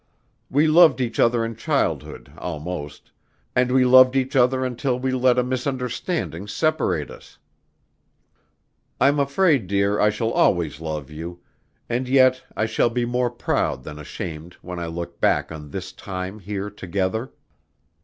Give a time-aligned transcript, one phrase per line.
[0.49, 3.11] We loved each other in childhood, almost,
[3.55, 7.37] and we loved each other until we let a misunderstanding separate us.
[8.99, 11.41] I'm afraid, dear, I shall always love you,
[11.87, 15.91] and yet I shall be more proud than ashamed when I look back on this
[15.91, 17.31] time here together.